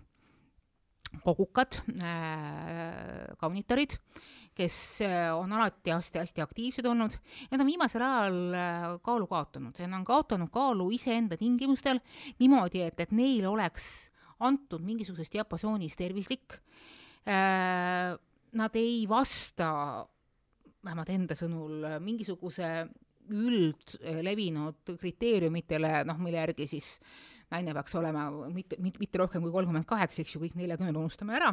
[1.24, 7.16] kogukad äh, kaunitarid äh, kes äh, on alati hästi-hästi aktiivsed olnud,
[7.50, 12.02] need on viimasel ajal äh, kaalu kaotanud, nad on kaotanud kaalu iseenda tingimustel
[12.42, 14.10] niimoodi, et, et neil oleks
[14.44, 16.58] antud mingisuguses diapasoonis tervislik.
[17.28, 18.16] Äh,
[18.60, 19.70] nad ei vasta,
[20.84, 22.70] vähemalt enda sõnul, mingisuguse
[23.30, 26.96] üldlevinud kriteeriumitele, noh, mille järgi siis
[27.50, 31.36] naine peaks olema mitte, mitte, mitte rohkem kui kolmkümmend kaheksa, eks ju, kõik neljakümned unustame
[31.38, 31.52] ära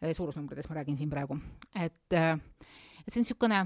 [0.00, 1.36] suurusnumbritest ma räägin siin praegu,
[1.74, 2.34] et, äh,
[3.04, 3.60] et see on niisugune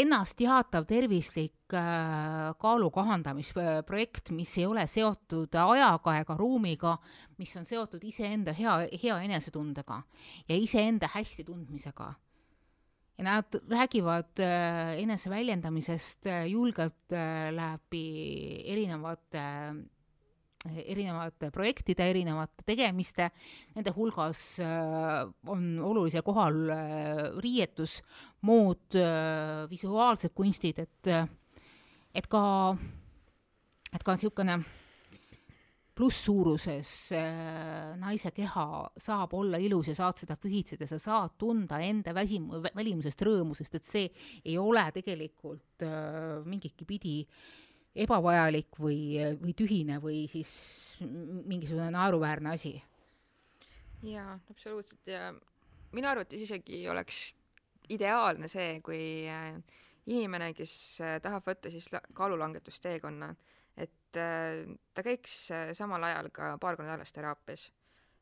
[0.00, 6.96] ennast teatav tervislik äh, kaalu kahandamisprojekt, mis ei ole seotud ajaga ega ruumiga,
[7.38, 10.00] mis on seotud iseenda hea, hea enesetundega
[10.48, 12.14] ja iseenda hästi tundmisega.
[13.18, 14.40] ja nad räägivad
[14.96, 17.12] eneseväljendamisest julgelt
[17.52, 18.06] läbi
[18.64, 19.42] erinevate
[20.68, 23.30] erinevate projektide, erinevate tegemiste,
[23.76, 28.00] nende hulgas äh, on olulisel kohal äh, riietus,
[28.44, 31.10] muud äh, visuaalsed kunstid, et,
[32.12, 32.44] et ka,
[33.94, 34.60] et ka niisugune
[36.00, 36.90] plusssuuruses
[38.00, 38.66] naise keha
[39.04, 43.76] saab olla ilus ja saad seda pühitseda, sa saad tunda enda väsim-, välimusest rõõmu, sest
[43.76, 44.06] et see
[44.44, 45.84] ei ole tegelikult
[46.48, 47.60] mingitki pidi äh,
[47.94, 50.50] ebavajalik või, või tühine või siis
[51.00, 52.76] mingisugune naeruväärne asi?
[54.06, 55.30] jaa, absoluutselt ja
[55.96, 57.30] minu arvates isegi oleks
[57.90, 59.54] ideaalne see, kui äh,
[60.10, 60.74] inimene, kes
[61.04, 63.30] äh, tahab võtta siis kaalulangetusteekonna,
[63.80, 64.62] et äh,
[64.94, 65.36] ta käiks
[65.76, 67.68] samal ajal ka paar korda nädalas teraapias.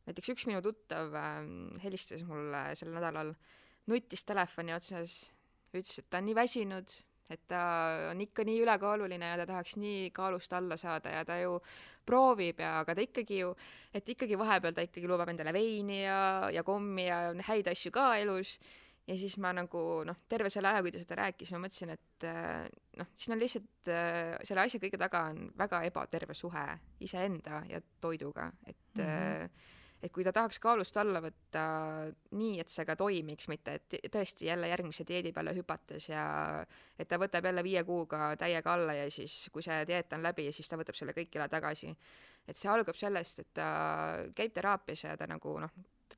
[0.08, 1.12] näiteks üks minu tuttav
[1.82, 3.34] helistas mulle sel nädalal,
[3.92, 5.18] nuttis telefoni otsas,
[5.74, 6.94] ütles, et ta on nii väsinud,
[7.30, 7.62] et ta
[8.10, 11.58] on ikka nii ülekaaluline ja ta tahaks nii kaalust alla saada ja ta ju
[12.08, 13.54] proovib ja aga ta ikkagi ju,
[13.94, 16.20] et ikkagi vahepeal ta ikkagi lubab endale veini ja,
[16.54, 18.58] ja kommi ja häid asju ka elus.
[19.08, 22.26] ja siis ma nagu noh, terve selle aja, kui ta seda rääkis, ma mõtlesin, et
[23.00, 23.92] noh, siin on lihtsalt
[24.44, 26.64] selle asja kõige taga on väga ebaterve suhe
[27.00, 31.62] iseenda ja toiduga, et mm -hmm et kui ta tahaks kaalust alla võtta
[32.38, 36.24] nii, et see ka toimiks, mitte et tõesti jälle järgmise dieedi peale hüpates ja
[36.98, 40.48] et ta võtab jälle viie kuuga täiega alla ja siis, kui see dieet on läbi,
[40.54, 41.94] siis ta võtab selle kõik kilo tagasi.
[42.48, 43.68] et see algab sellest, et ta
[44.36, 45.74] käib teraapias ja ta nagu noh,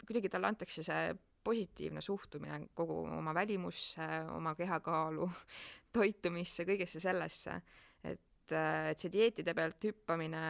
[0.06, 1.14] kuidagi talle antakse see
[1.44, 5.30] positiivne suhtumine kogu oma välimusse, oma kehakaalu,
[5.96, 7.62] toitumisse, kõigesse sellesse
[8.50, 10.42] et, et see dieetide pealt hüppamine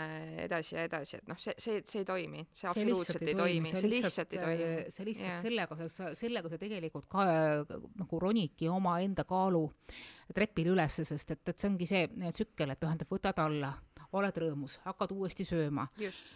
[0.45, 3.93] edasi ja edasi, et noh, see, see, see ei toimi, see absoluutselt ei toimi, see
[3.95, 4.71] lihtsalt ei toimi.
[4.95, 5.43] see lihtsalt yeah.
[5.45, 7.27] sellega sellega sa tegelikult ka
[7.71, 9.67] nagu ronidki omaenda kaalu
[10.35, 13.75] trepile ülesse, sest et, et see ongi see tsükkel, et tähendab, võtad alla,
[14.17, 15.89] oled rõõmus, hakkad uuesti sööma.
[16.01, 16.33] just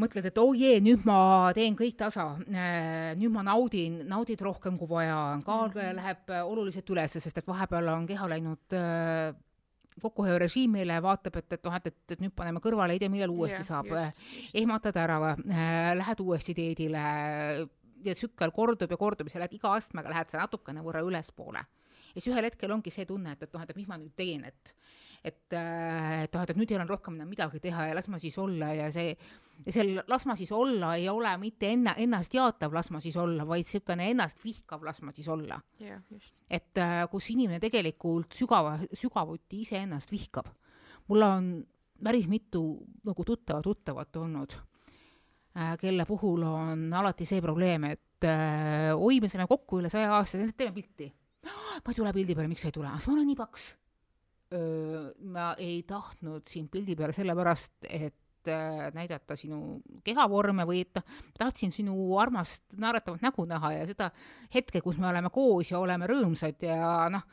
[0.00, 4.90] mõtled, et oh jee, nüüd ma teen kõik tasa, nüüd ma naudin, naudid rohkem kui
[4.90, 5.96] vaja, kaal -hmm.
[6.00, 8.78] läheb oluliselt üles, sest et vahepeal on keha läinud
[10.02, 13.60] kokkuhoiurežiimile, vaatab, et, et noh, et, et, et nüüd paneme kõrvale, ei tea, millal uuesti
[13.60, 13.92] yeah, saab,
[14.62, 17.04] ehmatad ära, äh, lähed uuesti dieedile
[18.04, 21.64] ja tsükkel kordub ja kordub ja sa lähed iga astmega, lähed sa natukene võrra ülespoole.
[22.14, 24.44] ja siis ühel hetkel ongi see tunne, et, et noh, et mis ma nüüd teen,
[24.50, 24.74] et
[25.24, 28.20] et, äh, et noh, et nüüd ei ole rohkem enam midagi teha ja las ma
[28.20, 29.14] siis olla ja see
[29.72, 33.46] sel las ma siis olla ei ole mitte enna, ennast jaatav las ma siis olla,
[33.48, 36.02] vaid niisugune ennast vihkav las ma siis olla yeah,.
[36.50, 40.50] et äh, kus inimene tegelikult sügava, sügavuti iseennast vihkab.
[41.08, 41.50] mul on
[42.02, 42.64] päris mitu
[43.04, 44.56] nagu tuttava tuttavat olnud
[45.56, 50.12] äh,, kelle puhul on alati see probleem, et äh, oi, me saime kokku üle saja
[50.18, 51.08] aasta, teeme pilti.
[51.84, 52.90] ma ei tule pildi peale, miks sa ei tule?
[52.90, 53.72] ma olen nii paks.
[54.54, 58.14] Ma ei tahtnud sind pildi peale sellepärast, et
[58.48, 61.04] Äh, näidata sinu kehavorme või et noh,
[61.38, 64.10] tahtsin sinu armast naeratavat nägu näha ja seda
[64.52, 67.24] hetke, kus me oleme koos ja oleme rõõmsad ja noh,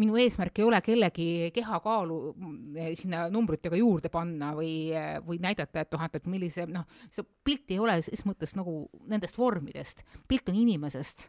[0.00, 4.88] minu eesmärk ei ole kellegi kehakaalu mm, sinna numbritega juurde panna või,
[5.26, 8.78] või näidata, et noh, et, et millise noh, see pilt ei ole ses mõttes nagu
[9.04, 11.28] nendest vormidest, pilt on inimesest.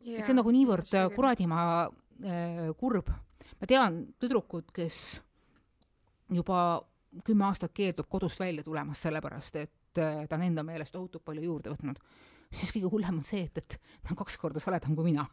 [0.00, 0.24] Yeah..
[0.24, 3.14] see on nagu niivõrd kuradimaa äh, kurb.
[3.64, 5.00] Ma tean tüdrukut, kes
[6.34, 6.84] juba
[7.24, 11.46] kümme aastat keeldub kodust välja tulemast, sellepärast et äh, ta on enda meelest tohutult palju
[11.46, 12.00] juurde võtnud.
[12.54, 15.24] siis kõige hullem on see, et, et ta on kaks korda saledam kui mina.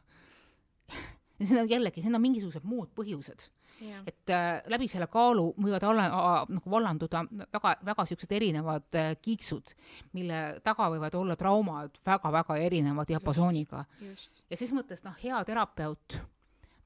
[0.87, 3.49] ja siin on jällegi, siin on mingisugused muud põhjused
[3.81, 4.03] yeah..
[4.07, 9.13] et äh, läbi selle kaalu võivad olla äh, nagu vallanduda väga, väga niisugused erinevad äh,
[9.21, 9.75] kiiksud,
[10.15, 13.85] mille taga võivad olla traumad väga-väga erineva diapasooniga.
[14.05, 16.21] ja ses mõttes noh, hea terapeut,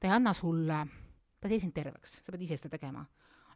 [0.00, 0.86] ta ei anna sulle,
[1.40, 3.06] ta tee sind terveks, sa pead ise seda tegema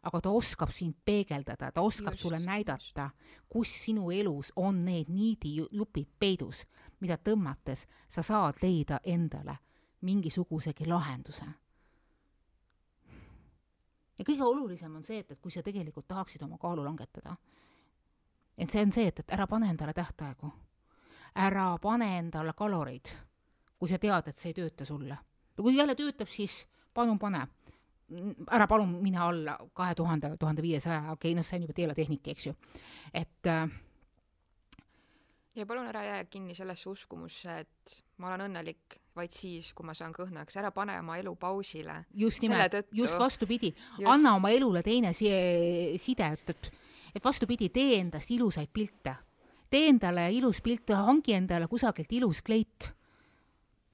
[0.03, 3.09] aga ta oskab sind peegeldada, ta oskab just, sulle näidata,
[3.49, 6.65] kus sinu elus on need niidijupid peidus,
[6.99, 9.57] mida tõmmates sa saad leida endale
[10.01, 11.45] mingisugusegi lahenduse.
[14.17, 17.35] ja kõige olulisem on see, et, et kui sa tegelikult tahaksid oma kaalu langetada,
[18.57, 20.51] et see on see, et, et ära pane endale tähtaegu,
[21.35, 23.09] ära pane endale kaloreid,
[23.77, 25.17] kui sa tead, et see ei tööta sulle.
[25.57, 27.47] ja kui jälle töötab, siis palun pane
[28.51, 32.35] ära palun mine alla kahe tuhande, tuhande viiesaja, okei okay,, noh, see on juba teelatehnika,
[32.35, 32.55] eks ju,
[33.13, 33.65] et äh,
[35.55, 39.95] ja palun ära jää kinni sellesse uskumusse, et ma olen õnnelik vaid siis, kui ma
[39.97, 42.05] saan kõhnaks, ära pane oma elu pausile.
[42.13, 43.73] just nimelt, just vastupidi,
[44.05, 46.71] anna oma elule teine si-, side, et, et,
[47.15, 49.15] et vastupidi, tee endast ilusaid pilte.
[49.69, 52.91] tee endale ilus pilt, hangi endale kusagilt ilus kleit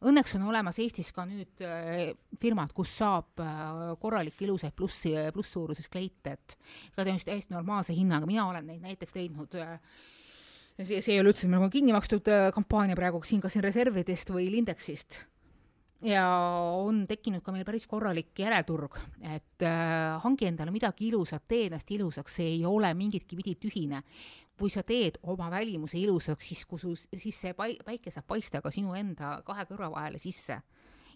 [0.06, 5.90] Õnneks on olemas Eestis ka nüüd äh, firmad, kus saab äh, korralikke ilusaid plussi, plusssuuruses
[5.90, 6.58] kleite, et
[6.94, 9.80] ka täiesti normaalse hinnaga, mina olen neid näiteks leidnud äh,
[10.78, 15.18] see, see ei ole üldse nagu kinni makstud kampaania praegu siin kas reservidest või Lindexist.
[16.06, 16.28] ja
[16.78, 19.00] on tekkinud ka meil päris korralik järelturg,
[19.34, 24.04] et äh, hangi endale midagi ilusat, tee ennast ilusaks, see ei ole mingitki pidi tühine
[24.58, 28.72] kui sa teed oma välimuse ilusaks, siis kui su, siis see päike saab paista ka
[28.74, 30.62] sinu enda kahe kõrva vahele sisse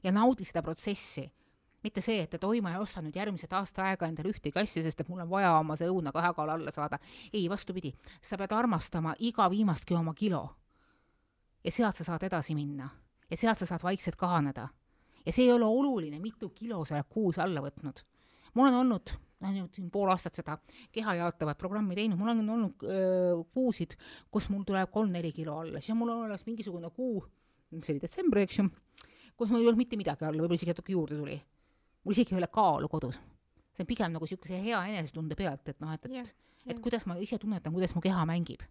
[0.03, 1.31] ja naudi seda protsessi.
[1.83, 4.83] mitte see, et, et oi, ma ei osta nüüd järgmised aasta aega endale ühtegi asja,
[4.85, 6.99] sest et mul on vaja oma see õuna kahekaalu alla saada.
[7.33, 10.49] ei, vastupidi, sa pead armastama iga viimastki oma kilo.
[11.63, 12.89] ja sealt sa saad edasi minna
[13.31, 14.67] ja sealt sa saad vaikselt kahaneda.
[15.25, 18.05] ja see ei ole oluline, mitu kilo sa oled kuus alla võtnud.
[18.53, 19.17] mul on olnud
[19.49, 20.57] nüüd siin pool aastat seda
[20.93, 23.95] keha jaotavat programmi teinud, mul on olnud öö, kuusid,
[24.31, 27.23] kus mul tuleb kolm-neli kilo alla, siis on mul olemas mingisugune kuu,
[27.79, 28.67] see oli detsember, eks ju,
[29.37, 31.39] kus mul ei olnud mitte midagi alla, võib-olla isegi natuke juurde tuli.
[32.03, 33.17] mul isegi ei ole kaalu kodus.
[33.71, 36.31] see on pigem nagu niisuguse hea enesetunde pealt, et noh, et, et Jah,
[36.67, 36.81] et jah.
[36.83, 38.61] kuidas ma ise tunnetan, kuidas mu keha mängib.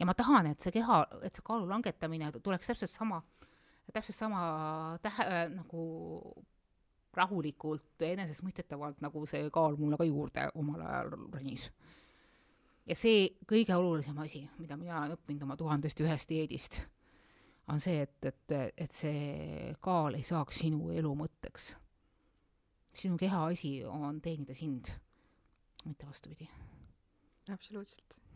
[0.00, 3.22] ja ma tahan, et see keha, et see kaalu langetamine tuleks täpselt sama,
[3.92, 6.44] täpselt sama tähe äh,, nagu
[7.16, 11.70] rahulikult, enesestmõistetavalt, nagu see kaal mulle ka juurde omal ajal ronis.
[12.86, 16.80] ja see kõige olulisem asi, mida mina olen õppinud oma tuhandest ühest dieedist,
[17.68, 21.74] on see, et, et, et see kaal ei saaks sinu elu mõtteks.
[22.92, 24.88] sinu keha asi on teenida sind,
[25.84, 26.48] mitte vastupidi.
[27.52, 28.27] absoluutselt.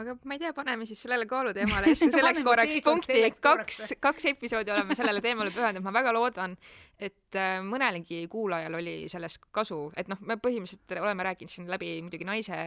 [0.00, 4.72] Aga ma ei tea, paneme siis sellele kaaluteemale järsku selleks korraks punkti, kaks kaks episoodi
[4.72, 6.56] oleme sellele teemale pühendunud, ma väga loodan,
[7.02, 11.92] et äh, mõnelgi kuulajal oli sellest kasu, et noh, me põhimõtteliselt oleme rääkinud siin läbi
[12.04, 12.62] muidugi naise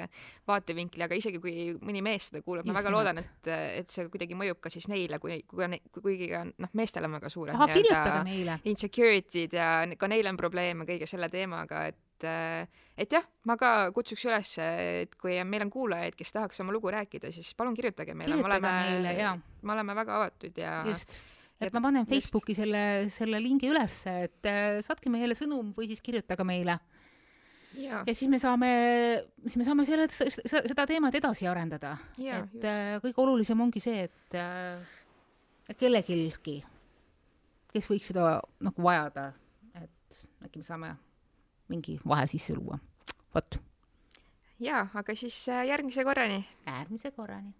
[0.50, 3.52] vaatevinkli, aga isegi kui mõni mees seda kuulab, ma väga loodan, et,
[3.82, 7.32] et see kuidagi mõjub ka siis neile, kui, kui, kuigi ka noh, meestel on väga
[7.34, 7.58] suured
[8.30, 8.60] meile.
[8.70, 14.26] insecurity'd ja ka neil on probleeme kõige selle teemaga, et et jah, ma ka kutsuks
[14.30, 18.38] üles, et kui meil on kuulajaid, kes tahaks oma lugu rääkida, siis palun kirjutage meile,
[18.40, 18.76] me oleme
[19.62, 21.18] me oleme väga avatud ja just,
[21.60, 22.14] et ma panen just.
[22.14, 26.80] Facebooki selle, selle lingi ülesse, et äh, saatke meile sõnum või siis kirjutage meile
[27.80, 28.70] ja, siis me saame,
[29.46, 31.98] siis me saame selle, seda teemat edasi arendada.
[32.18, 32.64] et just.
[32.64, 34.40] äh, kõige olulisem ongi see, et,
[35.70, 36.62] et kellelgi,
[37.76, 39.34] kes võiks seda nagu vajada,
[39.76, 40.94] et äkki me saame
[41.68, 42.80] mingi vahe sisse luua.
[43.36, 43.60] vot,
[44.60, 46.46] ja aga siis äh, järgmise korrani.
[46.66, 47.54] äärmise korrani.